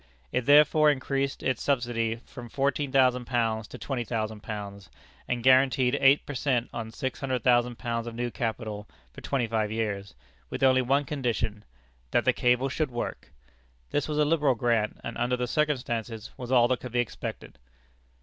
It 0.31 0.47
therefore 0.47 0.89
increased 0.89 1.43
its 1.43 1.61
subsidy 1.61 2.15
from 2.25 2.49
fourteen 2.49 2.91
thousand 2.91 3.25
pounds 3.25 3.67
to 3.67 3.77
twenty 3.77 4.03
thousand 4.03 4.41
pounds; 4.41 4.89
and 5.27 5.43
guaranteed 5.43 5.95
eight 6.01 6.25
per 6.25 6.33
cent 6.33 6.71
on 6.73 6.89
six 6.89 7.19
hundred 7.19 7.43
thousand 7.43 7.77
pounds 7.77 8.07
of 8.07 8.15
new 8.15 8.31
capital 8.31 8.87
for 9.13 9.21
twenty 9.21 9.45
five 9.45 9.71
years, 9.71 10.15
with 10.49 10.63
only 10.63 10.81
one 10.81 11.05
condition 11.05 11.63
that 12.09 12.25
the 12.25 12.33
cable 12.33 12.67
should 12.67 12.89
work. 12.89 13.31
This 13.91 14.07
was 14.07 14.17
a 14.17 14.25
liberal 14.25 14.55
grant, 14.55 14.99
and 15.03 15.19
under 15.19 15.37
the 15.37 15.45
circumstances, 15.45 16.31
was 16.35 16.51
all 16.51 16.67
that 16.69 16.79
could 16.79 16.93
be 16.93 16.97
expected. 16.99 17.59